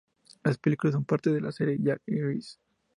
[0.43, 2.57] Las películas son parte de la serie Jack Irish.